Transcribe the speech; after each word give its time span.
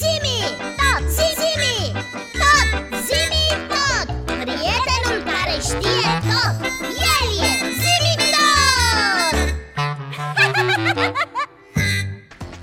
Zimi, 0.00 0.38
tot, 0.80 1.02
zimi, 1.16 1.76
tot, 2.40 2.68
zimi, 3.06 3.44
tot. 3.72 4.06
Prietenul 4.40 5.18
care 5.30 5.56
știe 5.68 6.10
tot, 6.30 6.56
el 7.14 7.26
e 7.48 7.50
zimi 7.82 8.14
tot. 8.34 9.36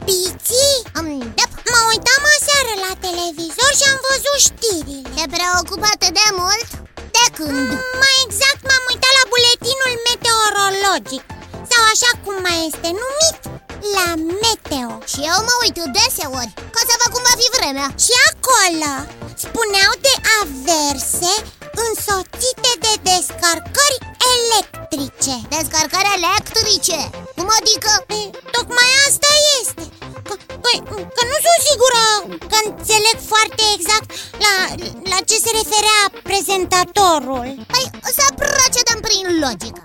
Piții, 0.06 0.78
mă 1.74 1.80
uitam 1.92 2.24
aseară 2.36 2.74
la 2.86 2.92
televizor 3.06 3.72
și 3.80 3.86
am 3.92 4.00
văzut 4.08 4.40
știrile. 4.48 5.10
Te 5.18 5.26
preocupă 5.36 5.86
atât 5.94 6.14
de 6.22 6.28
mult? 6.42 6.70
De 7.16 7.26
când? 7.38 7.70
Mai 8.02 8.16
exact 8.26 8.62
m-am 8.68 8.84
uitat 8.92 9.14
la 9.20 9.24
buletinul 9.32 9.94
meteorologic. 10.08 11.24
Sau 11.72 11.82
așa 11.94 12.12
cum 12.24 12.36
mai 12.46 12.60
este 12.70 12.90
numit, 13.02 13.38
la 13.98 14.08
meteo. 14.44 14.92
Și 15.12 15.20
eu 15.32 15.40
mă 15.48 15.56
uit 15.64 15.78
deseori, 16.00 16.54
ca 16.76 16.82
să 16.90 16.94
văd 17.00 17.10
cum 17.14 17.24
va 17.30 17.36
fi 17.42 17.48
vremea. 17.58 17.88
Și 18.06 18.14
acolo 18.30 18.94
spuneau 19.46 19.92
de 20.08 20.14
averse 20.42 21.34
însoțite 21.88 22.72
de 22.86 22.94
descărcări 23.10 24.00
electrice. 24.36 25.36
Descărcări 25.56 26.14
electrice? 26.20 27.00
Cum 27.38 27.50
adică? 27.60 27.92
E, 28.20 28.22
tocmai 28.56 28.90
asta 29.08 29.32
este. 29.60 29.84
Că, 30.28 30.34
că, 30.64 30.72
că 31.16 31.22
nu 31.32 31.38
sunt 31.46 31.62
sigură 31.70 32.04
că 32.52 32.58
înțeleg 32.66 33.18
foarte 33.34 33.64
exact 33.76 34.08
la, 34.46 34.54
la 35.12 35.20
ce 35.28 35.36
se 35.46 35.52
referea 35.60 36.02
prezentatorul. 36.30 37.48
Păi 37.72 37.86
să 38.18 38.26
procedăm 38.44 39.00
prin 39.08 39.26
logică 39.44 39.82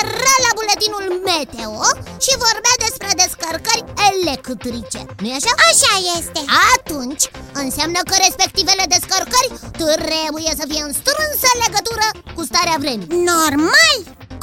Era 0.00 0.34
la 0.46 0.50
buletinul 0.58 1.06
meteo 1.30 1.74
și 2.24 2.32
vorbea 2.44 2.76
despre 2.86 3.10
descărcări 3.22 3.84
electrice. 4.10 5.00
Nu 5.22 5.28
așa? 5.38 5.52
Așa 5.70 5.94
este. 6.18 6.40
Atunci 6.74 7.24
înseamnă 7.62 8.00
că 8.08 8.14
respectivele 8.26 8.84
descărcări 8.94 9.50
trebuie 9.82 10.52
să 10.60 10.64
fie 10.70 10.82
în 10.88 10.94
strânsă 11.00 11.48
legătură 11.64 12.06
cu 12.36 12.42
starea 12.50 12.78
vremii. 12.82 13.08
Normal. 13.32 13.96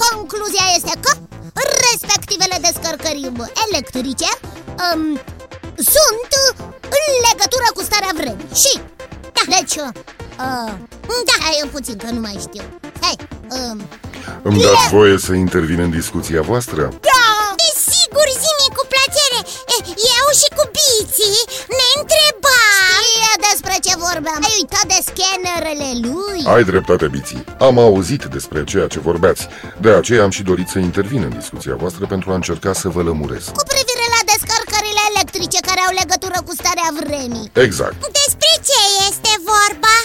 Concluzia 0.05 0.67
este 0.77 0.93
că 1.03 1.11
respectivele 1.87 2.57
descărcări 2.67 3.31
electrice 3.65 4.29
um, 4.85 5.01
sunt 5.95 6.31
în 6.97 7.05
legătură 7.27 7.67
cu 7.75 7.81
starea 7.89 8.13
vremii. 8.19 8.49
Și, 8.63 8.73
da. 9.35 9.43
deci, 9.55 9.75
uh, 9.85 9.91
da, 11.29 11.35
hai 11.45 11.69
puțin 11.71 11.97
că 11.97 12.09
nu 12.11 12.19
mai 12.19 12.37
știu 12.47 12.65
Hai, 13.03 13.15
um, 13.57 13.77
Îmi 14.47 14.61
dați 14.61 14.87
voie 14.97 15.17
să 15.17 15.33
intervin 15.33 15.79
în 15.79 15.91
discuția 15.99 16.41
voastră? 16.51 16.81
Da, 17.11 17.25
desigur, 17.63 18.27
zimi 18.43 18.67
cu 18.77 18.83
plăcere. 18.93 19.39
Eu 20.17 20.25
și 20.39 20.47
cu 20.57 20.63
Biții 20.75 21.39
ne 21.79 21.87
întrebam. 21.99 23.01
Știe 23.05 23.33
despre 23.49 23.75
ce 23.85 23.93
vorbeam. 24.05 24.41
Ai 24.49 24.55
uitat 24.61 24.85
de 24.93 24.99
scanerele 25.09 25.89
lui? 26.07 26.41
Ai 26.55 26.63
dreptate, 26.71 27.05
Biții. 27.15 27.43
Am 27.67 27.75
auzit 27.87 28.23
despre 28.37 28.59
ceea 28.71 28.87
ce 28.93 28.99
vorbeați. 29.09 29.41
De 29.85 29.89
aceea 29.99 30.23
am 30.23 30.33
și 30.37 30.43
dorit 30.51 30.67
să 30.73 30.79
intervin 30.79 31.21
în 31.29 31.33
discuția 31.39 31.75
voastră 31.81 32.03
Pentru 32.13 32.27
a 32.31 32.35
încerca 32.41 32.71
să 32.81 32.87
vă 32.95 33.01
lămuresc. 33.09 33.49
Cu 33.59 33.65
privire 33.73 34.05
la 34.15 34.21
descărcările 34.31 35.03
electrice 35.13 35.59
care 35.69 35.81
au 35.87 35.93
legătură 36.01 36.37
cu 36.47 36.53
starea 36.61 36.89
vremii. 37.01 37.47
Exact. 37.65 37.95
Despre 37.99 38.11
ce 38.13 38.13
este 38.15 38.37
vorba? 38.37 38.52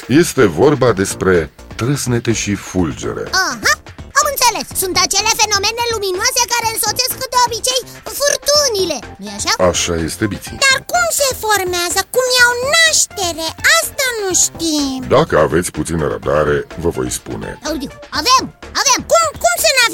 Este 0.09 0.45
vorba 0.47 0.93
despre 0.93 1.51
trăsnete 1.77 2.33
și 2.33 2.55
fulgere 2.55 3.25
Aha, 3.31 3.73
am 4.21 4.27
înțeles 4.33 4.67
Sunt 4.83 4.97
acele 5.05 5.33
fenomene 5.43 5.83
luminoase 5.93 6.43
care 6.55 6.67
însoțesc 6.75 7.15
de 7.33 7.39
obicei 7.47 7.83
furtunile 8.19 8.99
nu 9.23 9.29
așa? 9.37 9.53
Așa 9.71 9.95
este, 10.09 10.25
Biții 10.33 10.59
Dar 10.67 10.79
cum 10.93 11.07
se 11.21 11.29
formează? 11.45 12.01
Cum 12.15 12.27
iau 12.41 12.53
naștere? 12.75 13.49
Asta 13.79 14.07
nu 14.23 14.31
știm 14.45 14.99
Dacă 15.17 15.35
aveți 15.47 15.71
puțină 15.79 16.05
răbdare, 16.13 16.57
vă 16.83 16.89
voi 16.99 17.11
spune 17.19 17.49
Audiu, 17.69 17.91
avem, 18.21 18.45
avem 18.83 18.99
Cum, 19.13 19.13
cum 19.13 19.18
să 19.18 19.18
nu 19.18 19.18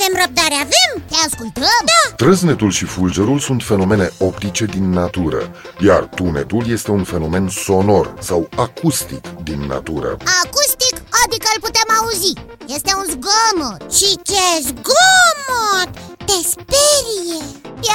avem 0.04 0.22
răbdare? 0.24 0.54
Avem? 0.54 0.90
Te 1.10 1.16
ascultăm? 1.26 1.82
Da 1.90 2.14
Trăsnetul 2.16 2.70
și 2.70 2.84
fulgerul 2.84 3.38
sunt 3.38 3.62
fenomene 3.62 4.10
optice 4.18 4.64
din 4.64 4.90
natură 4.90 5.50
Iar 5.78 6.02
tunetul 6.14 6.64
este 6.68 6.90
un 6.90 7.04
fenomen 7.04 7.48
sonor 7.48 8.14
sau 8.20 8.48
acustic 8.56 9.22
din 9.42 9.60
natură 9.60 10.16
Acustic, 10.44 10.94
adică 11.24 11.46
îl 11.54 11.60
putem 11.66 11.88
auzi 11.98 12.32
Este 12.76 12.92
un 13.00 13.06
zgomot 13.14 13.92
Și 13.98 14.08
ce 14.30 14.46
zgomot! 14.68 15.90
Te 16.28 16.38
sperie 16.54 17.42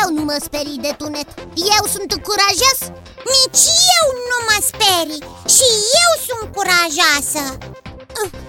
Eu 0.01 0.07
nu 0.17 0.23
mă 0.23 0.37
sperii 0.47 0.79
de 0.81 0.93
tunet 0.97 1.29
Eu 1.77 1.83
sunt 1.93 2.11
curajos 2.27 2.79
Nici 3.35 3.65
eu 3.99 4.05
nu 4.29 4.37
mă 4.47 4.57
sperii 4.71 5.23
Și 5.55 5.67
eu 6.03 6.11
sunt 6.27 6.45
curajoasă 6.55 7.43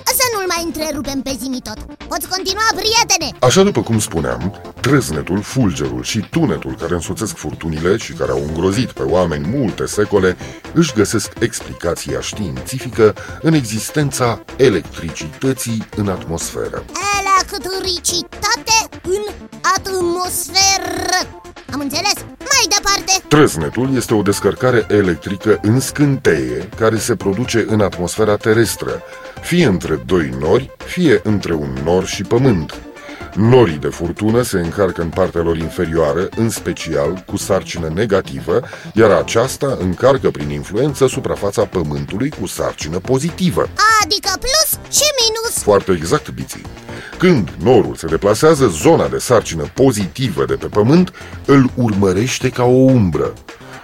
Să 0.05 0.27
nu-l 0.35 0.47
mai 0.49 0.63
întrerupem 0.65 1.21
pe 1.21 1.37
zimi 1.39 1.61
tot 1.61 1.79
Poți 2.09 2.29
continua, 2.29 2.69
prietene 2.71 3.37
Așa 3.41 3.63
după 3.63 3.83
cum 3.83 3.99
spuneam, 3.99 4.61
trăsnetul, 4.81 5.43
fulgerul 5.43 6.03
și 6.03 6.27
tunetul 6.31 6.75
care 6.81 6.95
însoțesc 6.95 7.37
furtunile 7.37 7.97
și 7.97 8.13
care 8.13 8.31
au 8.31 8.43
îngrozit 8.47 8.93
pe 8.93 9.03
oameni 9.03 9.49
multe 9.49 9.87
secole 9.87 10.37
își 10.75 10.93
găsesc 10.95 11.33
explicația 11.39 12.21
științifică 12.21 13.15
în 13.43 13.53
existența 13.53 14.43
electricității 14.57 15.89
în 15.97 16.09
atmosferă. 16.09 16.85
Electricitate 17.21 19.01
în 19.03 19.25
atmosferă 19.77 21.41
Am 21.73 21.81
înțeles? 21.81 22.15
Mai 22.39 22.67
departe 22.69 23.13
Trăsnetul 23.29 23.95
este 23.97 24.15
o 24.15 24.23
descărcare 24.23 24.87
electrică 24.89 25.59
în 25.63 25.81
scânteie 25.81 26.69
care 26.77 26.99
se 26.99 27.17
produce 27.17 27.65
în 27.69 27.81
atmosfera 27.81 28.37
terestră, 28.37 29.03
fie 29.43 29.67
între 29.67 30.03
doi 30.07 30.35
nori, 30.41 30.71
fie 30.77 31.21
între 31.23 31.55
un 31.55 31.77
nor 31.85 32.07
și 32.07 32.23
pământ. 32.23 32.81
Norii 33.35 33.77
de 33.77 33.89
furtună 33.89 34.43
se 34.43 34.59
încarcă 34.59 35.03
în 35.03 35.09
partea 35.09 35.41
lor 35.41 35.57
inferioară, 35.57 36.29
în 36.37 36.51
special 36.51 37.25
cu 37.27 37.37
sarcină 37.37 37.91
negativă, 37.95 38.61
iar 38.95 39.11
aceasta 39.11 39.77
încarcă 39.81 40.31
prin 40.31 40.51
influență 40.51 41.07
suprafața 41.07 41.65
pământului 41.65 42.33
cu 42.41 42.47
sarcină 42.47 42.99
pozitivă. 42.99 43.69
Adică 44.03 44.31
plus 44.39 44.71
și 44.71 45.05
minus 45.21 45.63
Foarte 45.63 45.93
exact, 45.93 46.31
Biții. 46.31 46.63
Când 47.19 47.51
norul 47.63 47.95
se 47.95 48.07
deplasează, 48.07 48.67
zona 48.67 49.09
de 49.09 49.19
sarcină 49.19 49.65
pozitivă 49.75 50.45
de 50.45 50.55
pe 50.55 50.67
pământ 50.67 51.13
îl 51.45 51.71
urmărește 51.75 52.49
ca 52.49 52.65
o 52.65 52.77
umbră. 52.77 53.33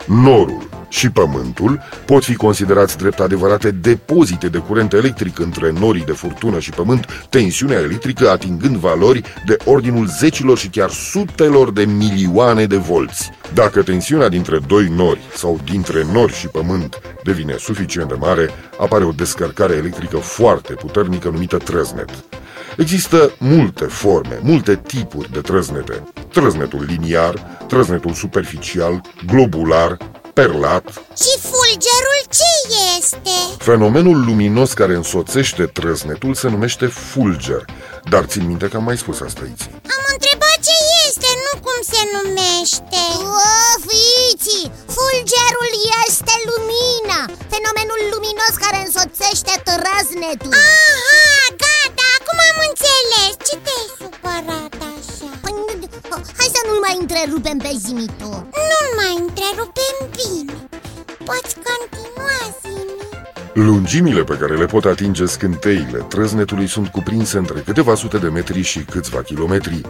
Norul 0.07 0.76
și 0.89 1.11
pământul 1.11 1.81
pot 2.05 2.25
fi 2.25 2.35
considerați 2.35 2.97
drept 2.97 3.21
adevărate 3.21 3.71
depozite 3.71 4.49
de 4.49 4.59
curent 4.59 4.93
electric 4.93 5.39
între 5.39 5.73
norii 5.81 6.05
de 6.05 6.13
furtună 6.13 6.59
și 6.59 6.71
pământ, 6.71 7.27
tensiunea 7.31 7.79
electrică 7.79 8.31
atingând 8.31 8.77
valori 8.77 9.23
de 9.47 9.57
ordinul 9.65 10.07
zecilor 10.07 10.59
și 10.59 10.69
chiar 10.69 10.91
sutelor 10.91 11.73
de 11.73 11.85
milioane 11.85 12.65
de 12.65 12.77
volți. 12.77 13.31
Dacă 13.55 13.83
tensiunea 13.83 14.29
dintre 14.29 14.59
doi 14.67 14.89
nori 14.97 15.21
sau 15.35 15.61
dintre 15.65 16.07
nori 16.13 16.33
și 16.33 16.47
pământ 16.47 17.01
devine 17.25 17.55
suficient 17.59 18.09
de 18.09 18.15
mare, 18.19 18.51
apare 18.81 19.05
o 19.05 19.11
descărcare 19.11 19.75
electrică 19.75 20.17
foarte 20.17 20.73
puternică 20.73 21.29
numită 21.29 21.57
trăznet. 21.57 22.11
Există 22.77 23.33
multe 23.39 23.85
forme, 23.85 24.39
multe 24.43 24.81
tipuri 24.87 25.33
de 25.33 25.41
trăznete. 25.41 26.03
Trăznetul 26.33 26.85
liniar, 26.89 27.35
trăznetul 27.69 28.13
superficial, 28.13 29.01
globular, 29.27 29.97
perlat. 30.41 30.85
Și 31.23 31.33
fulgerul 31.51 32.21
ce 32.39 32.51
este? 32.97 33.37
Fenomenul 33.71 34.19
luminos 34.29 34.71
care 34.73 34.95
însoțește 34.95 35.65
trăznetul 35.79 36.35
se 36.35 36.49
numește 36.49 36.87
fulger, 36.87 37.63
dar 38.13 38.25
țin 38.25 38.45
minte 38.47 38.67
că 38.69 38.77
am 38.77 38.85
mai 38.91 38.99
spus 39.03 39.17
asta 39.21 39.41
aici. 39.47 39.65
Am 39.97 40.05
întrebat 40.15 40.59
ce 40.69 40.77
este, 41.07 41.31
nu 41.47 41.53
cum 41.65 41.79
se 41.93 42.03
numește 42.17 43.03
O, 43.49 43.57
fiții, 43.89 44.67
fulgerul 44.97 45.73
este 46.07 46.35
lumina 46.51 47.21
Fenomenul 47.55 48.01
luminos 48.13 48.55
care 48.65 48.79
însoțește 48.87 49.55
trăznetul 49.69 49.86
Lungimile 63.57 64.25
pe 64.25 64.37
care 64.41 64.57
le 64.57 64.67
pot 64.67 64.85
atinge 64.85 65.27
scânteile 65.27 65.99
trăznetului 66.09 66.67
sunt 66.67 66.89
cuprinse 66.89 67.39
între 67.39 67.61
câteva 67.61 67.95
sute 67.95 68.19
de 68.19 68.29
metri 68.29 68.63
și 68.63 68.79
câțiva 68.79 69.23
kilometri. 69.23 69.81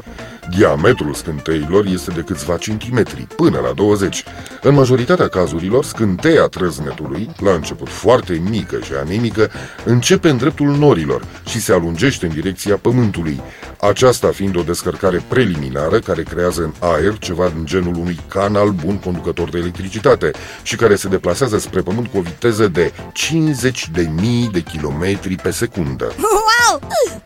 Diametrul 0.56 1.14
scânteilor 1.14 1.86
este 1.86 2.10
de 2.10 2.20
câțiva 2.20 2.56
centimetri, 2.56 3.26
până 3.36 3.58
la 3.58 3.72
20. 3.72 4.24
În 4.62 4.74
majoritatea 4.74 5.28
cazurilor, 5.28 5.84
scânteia 5.84 6.42
trăznetului, 6.42 7.30
la 7.38 7.52
început 7.52 7.88
foarte 7.88 8.42
mică 8.50 8.78
și 8.84 8.92
anemică, 9.02 9.50
începe 9.84 10.28
în 10.28 10.36
dreptul 10.36 10.68
norilor 10.68 11.24
și 11.48 11.60
se 11.60 11.72
alungește 11.72 12.26
în 12.26 12.32
direcția 12.32 12.76
pământului, 12.76 13.40
aceasta 13.80 14.30
fiind 14.32 14.56
o 14.56 14.62
descărcare 14.62 15.24
preliminară 15.28 15.98
care 15.98 16.22
creează 16.22 16.62
în 16.62 16.72
aer 16.78 17.18
ceva 17.18 17.48
din 17.48 17.64
genul 17.66 17.94
unui 17.94 18.18
canal 18.28 18.70
bun 18.70 18.96
conducător 18.98 19.48
de 19.50 19.58
electricitate 19.58 20.30
și 20.62 20.76
care 20.76 20.96
se 20.96 21.08
deplasează 21.08 21.58
spre 21.58 21.80
pământ 21.82 22.06
cu 22.06 22.18
o 22.18 22.20
viteză 22.20 22.66
de 22.68 22.92
50 23.12 23.88
de 23.92 24.10
mii 24.20 24.48
de 24.48 24.60
kilometri 24.60 25.34
pe 25.34 25.50
secundă. 25.50 26.06
Wow! 26.18 26.74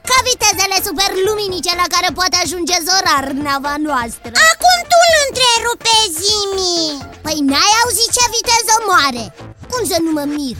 Ca 0.08 0.18
vitezele 0.30 0.76
superluminice 0.88 1.72
la 1.82 1.86
care 1.94 2.08
poate 2.18 2.36
ajunge 2.42 2.76
zorar 2.86 3.26
nava 3.46 3.74
noastră 3.88 4.30
Acum 4.50 4.78
tu 4.90 4.96
îl 5.08 5.14
întrerupe, 5.26 5.96
Zimi 6.18 6.78
Păi 7.24 7.38
n-ai 7.50 7.72
auzit 7.82 8.10
ce 8.16 8.24
viteză 8.36 8.74
moare? 8.88 9.24
Cum 9.70 9.82
să 9.90 9.96
nu 10.04 10.10
mă 10.16 10.24
mir? 10.36 10.56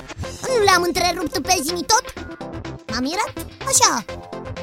Nu 0.46 0.54
l-am 0.66 0.82
întrerupt 0.88 1.34
pe 1.48 1.56
Zimi 1.64 1.84
tot? 1.92 2.04
M-am 2.90 3.02
mirat? 3.08 3.32
Așa, 3.70 3.92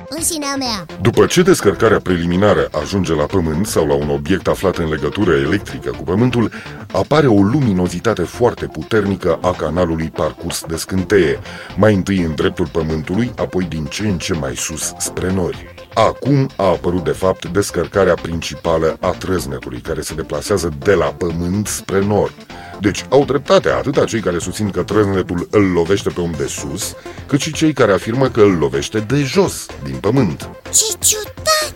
în 0.10 0.24
sinea 0.24 0.56
mea 0.58 0.86
După 1.02 1.26
ce 1.26 1.42
descărcarea 1.42 2.00
preliminară 2.00 2.70
ajunge 2.72 3.14
la 3.14 3.24
Pământ 3.24 3.68
sau 3.68 3.88
la 3.88 3.94
un 3.94 4.10
obiect 4.10 4.48
aflat 4.48 4.78
în 4.78 4.90
legătură 4.90 5.32
electrică 5.36 5.90
cu 5.90 6.04
Pământul, 6.04 6.52
apare 6.92 7.28
o 7.28 7.42
luminozitate 7.42 8.24
foarte 8.24 8.66
puternică 8.66 9.40
a 9.42 9.52
canalului 9.52 10.10
parcurs 10.10 10.64
de 10.68 10.76
scânteie, 10.76 11.40
mai 11.78 11.94
întâi 11.94 12.18
în 12.18 12.36
dreptul 12.36 12.68
Pământului, 12.68 13.32
apoi 13.38 13.64
din 13.64 13.86
ce 13.86 14.08
în 14.08 14.18
ce 14.18 14.34
mai 14.34 14.56
sus 14.56 14.94
spre 14.98 15.34
nori. 15.34 15.76
Acum 15.94 16.50
a 16.56 16.66
apărut 16.66 17.04
de 17.04 17.12
fapt 17.12 17.46
descărcarea 17.46 18.14
principală 18.14 18.98
a 19.00 19.10
trăznetului, 19.10 19.80
care 19.80 20.02
se 20.02 20.14
deplasează 20.14 20.74
de 20.80 20.94
la 20.94 21.06
Pământ 21.06 21.68
spre 21.68 22.06
nord. 22.06 22.34
Deci 22.80 23.06
au 23.10 23.26
dreptate 23.26 23.70
atât 23.70 24.06
cei 24.06 24.20
care 24.20 24.40
susțin 24.40 24.70
că 24.70 24.84
trăznetul 24.84 25.48
îl 25.52 25.72
lovește 25.72 26.10
pe 26.10 26.22
om 26.22 26.32
de 26.38 26.48
sus, 26.48 26.96
cât 27.28 27.42
și 27.42 27.52
cei 27.54 27.74
care 27.74 27.92
afirmă 27.92 28.30
că 28.30 28.42
îl 28.42 28.58
lovește 28.58 29.00
de 29.00 29.24
jos, 29.24 29.66
din 29.84 29.96
pământ. 29.96 30.50
Ce 30.64 30.88
ciudat! 31.00 31.76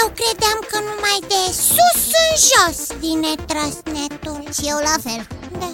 Eu 0.00 0.06
credeam 0.18 0.58
că 0.70 0.78
numai 0.90 1.18
de 1.32 1.42
sus 1.68 2.02
în 2.24 2.32
jos 2.48 2.78
vine 3.02 3.32
trăsnetul 3.50 4.40
Și 4.56 4.64
eu 4.72 4.78
la 4.90 4.96
fel 5.06 5.22
Da 5.60 5.70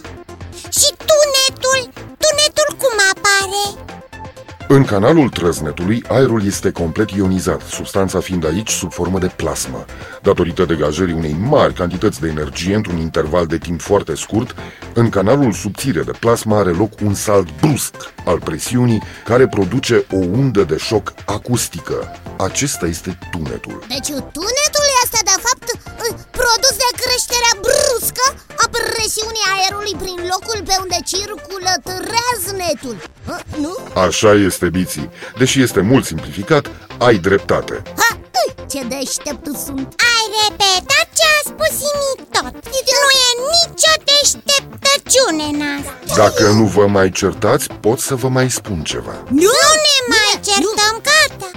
Și 0.79 0.89
tunetul? 1.09 1.81
Tunetul 2.23 2.69
cum 2.83 2.97
apare? 3.13 3.65
În 4.71 4.85
canalul 4.85 5.29
trăznetului, 5.29 6.05
aerul 6.09 6.47
este 6.47 6.71
complet 6.71 7.11
ionizat, 7.11 7.61
substanța 7.61 8.21
fiind 8.21 8.47
aici 8.47 8.71
sub 8.71 8.93
formă 8.93 9.19
de 9.19 9.31
plasmă. 9.37 9.85
Datorită 10.23 10.65
degajării 10.65 11.15
unei 11.15 11.37
mari 11.41 11.75
cantități 11.75 12.21
de 12.21 12.29
energie 12.29 12.75
într-un 12.75 12.97
interval 12.97 13.47
de 13.47 13.59
timp 13.59 13.81
foarte 13.81 14.15
scurt, 14.15 14.55
în 14.95 15.09
canalul 15.09 15.53
subțire 15.53 16.03
de 16.03 16.11
plasmă 16.21 16.57
are 16.57 16.71
loc 16.71 16.93
un 17.03 17.15
salt 17.15 17.49
brusc 17.61 17.95
al 18.25 18.39
presiunii 18.41 19.03
care 19.25 19.49
produce 19.49 20.07
o 20.13 20.17
undă 20.17 20.63
de 20.65 20.77
șoc 20.77 21.13
acustică. 21.27 21.97
Acesta 22.39 22.87
este 22.87 23.19
tunetul. 23.31 23.85
Deci 23.89 24.11
tunetul 24.39 24.87
este 25.05 25.21
de 25.31 25.37
fapt 25.47 25.67
produs 26.41 26.75
de 26.85 26.91
creșterea 27.03 27.55
bruscă 27.67 28.25
a 28.63 28.67
presiunii 28.77 29.49
aerului 29.55 29.95
prin 30.03 30.19
locul 30.33 30.61
pe 30.69 30.77
unde 30.85 30.99
circulă 31.13 31.73
trăznetul 31.89 32.97
Nu? 33.61 33.77
Așa 33.95 34.33
este, 34.33 34.69
Biții. 34.69 35.11
Deși 35.39 35.63
este 35.63 35.81
mult 35.81 36.05
simplificat, 36.05 36.71
ai 36.99 37.17
dreptate. 37.17 37.83
Ha! 37.97 38.19
Ce 38.73 38.83
deștept 38.95 39.47
sunt 39.65 39.89
Ai 40.15 40.25
repetat 40.43 41.07
ce 41.19 41.27
a 41.37 41.41
spus 41.51 41.77
tot 42.35 42.53
Nu 42.95 43.03
e 43.27 43.31
nicio 43.55 43.95
deșteptăciune 44.09 45.45
în 45.53 45.61
asta 45.77 46.15
Dacă 46.23 46.49
nu 46.59 46.65
vă 46.65 46.87
mai 46.87 47.11
certați, 47.11 47.67
pot 47.81 47.99
să 48.01 48.15
vă 48.15 48.29
mai 48.29 48.51
spun 48.51 48.83
ceva 48.83 49.15
Nu, 49.29 49.53
nu 49.53 49.71
ne 49.87 49.97
mai 50.13 50.31
Bine, 50.33 50.45
certăm, 50.47 50.95
nu. 50.95 51.01
gata 51.09 51.49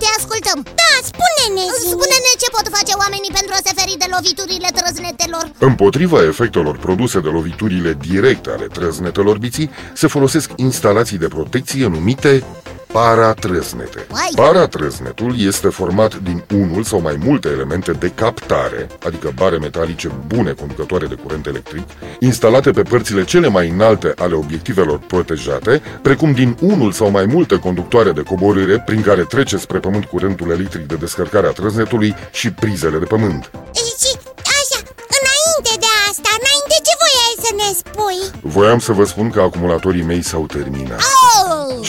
Te 0.00 0.06
ascultăm 0.18 0.58
Da, 0.79 0.79
spune-ne 1.10 1.66
Spune-ne 1.92 2.32
ce 2.42 2.48
pot 2.56 2.66
face 2.76 2.92
oamenii 3.02 3.32
pentru 3.38 3.52
a 3.58 3.60
se 3.66 3.72
feri 3.78 3.94
de 3.98 4.08
loviturile 4.14 4.68
trăznetelor. 4.78 5.44
Împotriva 5.58 6.22
efectelor 6.22 6.76
produse 6.78 7.20
de 7.20 7.28
loviturile 7.28 7.92
directe 8.08 8.50
ale 8.50 8.66
trăznetelor 8.66 9.38
biții 9.38 9.70
Se 9.94 10.06
folosesc 10.06 10.50
instalații 10.56 11.18
de 11.18 11.28
protecție 11.28 11.86
numite 11.86 12.44
paratrăznete. 12.92 14.06
Paratrăznetul 14.34 15.34
este 15.38 15.68
format 15.68 16.16
din 16.16 16.44
unul 16.54 16.82
sau 16.82 17.00
mai 17.00 17.18
multe 17.24 17.48
elemente 17.48 17.92
de 17.92 18.12
captare, 18.14 18.88
adică 19.06 19.32
bare 19.34 19.58
metalice 19.58 20.10
bune 20.26 20.52
conducătoare 20.52 21.06
de 21.06 21.14
curent 21.14 21.46
electric, 21.46 21.82
instalate 22.20 22.70
pe 22.70 22.82
părțile 22.82 23.24
cele 23.24 23.48
mai 23.48 23.68
înalte 23.68 24.14
ale 24.16 24.34
obiectivelor 24.34 24.98
protejate, 24.98 25.82
precum 26.02 26.32
din 26.32 26.56
unul 26.60 26.92
sau 26.92 27.10
mai 27.10 27.26
multe 27.26 27.58
conductoare 27.58 28.12
de 28.12 28.22
coborâre 28.22 28.82
prin 28.86 29.02
care 29.02 29.22
trece 29.22 29.56
spre 29.56 29.78
pământ 29.78 30.04
curentul 30.04 30.50
electric 30.50 30.86
de 30.86 30.94
descărcare 30.94 31.46
a 31.46 31.50
trăznetului 31.50 32.14
și 32.32 32.50
prizele 32.50 32.98
de 32.98 33.04
pământ. 33.04 33.50
Și 33.72 34.16
așa, 34.58 34.78
înainte 35.18 35.72
de 35.78 35.90
asta, 36.08 36.30
înainte 36.40 36.76
ce 36.86 36.94
voiai 37.02 37.36
să 37.44 37.50
ne 37.60 37.68
spui? 37.80 38.40
Voiam 38.52 38.78
să 38.78 38.92
vă 38.92 39.04
spun 39.04 39.30
că 39.30 39.40
acumulatorii 39.40 40.02
mei 40.02 40.22
s-au 40.22 40.46
terminat. 40.46 40.98
Oh! 40.98 41.19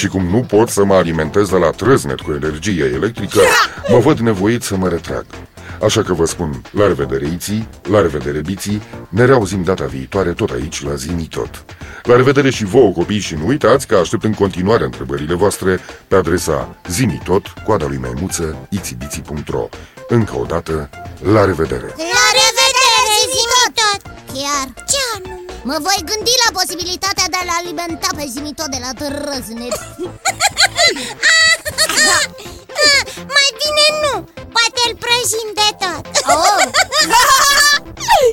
Și 0.01 0.07
cum 0.07 0.25
nu 0.25 0.39
pot 0.39 0.69
să 0.69 0.83
mă 0.83 0.93
alimentez 0.93 1.49
de 1.49 1.57
la 1.57 1.69
trăznet 1.69 2.19
cu 2.19 2.31
energie 2.31 2.83
electrică, 2.83 3.39
mă 3.89 3.97
văd 3.97 4.19
nevoit 4.19 4.63
să 4.63 4.75
mă 4.75 4.87
retrag. 4.87 5.25
Așa 5.81 6.03
că 6.03 6.13
vă 6.13 6.25
spun, 6.25 6.61
la 6.71 6.87
revedere 6.87 7.25
Iții, 7.33 7.69
la 7.89 8.01
revedere 8.01 8.39
Biții, 8.39 8.81
ne 9.09 9.25
reauzim 9.25 9.63
data 9.63 9.85
viitoare 9.85 10.31
tot 10.33 10.49
aici 10.49 10.83
la 10.83 10.95
Zimi 10.95 11.27
Tot. 11.29 11.65
La 12.03 12.15
revedere 12.15 12.49
și 12.49 12.65
vouă 12.65 12.91
copii 12.91 13.19
și 13.19 13.35
nu 13.35 13.47
uitați 13.47 13.87
că 13.87 13.95
aștept 13.95 14.23
în 14.23 14.33
continuare 14.33 14.83
întrebările 14.83 15.33
voastre 15.33 15.79
pe 16.07 16.15
adresa 16.15 16.75
zimitot, 16.89 17.47
coada 17.65 17.85
lui 17.87 17.97
maimuță, 17.97 18.67
itibiții.ro 18.69 19.69
Încă 20.07 20.37
o 20.37 20.45
dată, 20.45 20.89
la 21.33 21.45
revedere! 21.45 21.87
La 21.97 22.25
revedere, 22.39 23.17
Zimi 23.33 23.73
Tot! 23.73 24.01
Chiar! 24.33 24.80
Ce 25.61 25.67
anume? 25.67 25.77
Mă 25.77 25.77
voi 25.79 25.99
gândi 26.05 26.31
la 26.45 26.59
posibilitatea 26.59 27.25
de 27.29 27.37
a-l 27.39 27.49
alimenta 27.59 28.07
pe 28.15 28.25
Zimito 28.29 28.63
de 28.69 28.77
la 28.81 28.91
trăznet 28.93 29.79
Mai 33.35 33.49
bine 33.59 33.85
nu, 34.01 34.13
poate 34.55 34.81
îl 34.87 34.95
prăjim 35.03 35.49
de 35.53 35.69
tot. 35.81 36.05
Oh. 36.35 36.63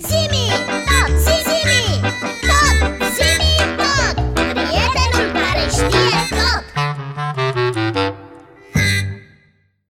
Zimi, 0.08 0.44
Zimi 1.24 1.85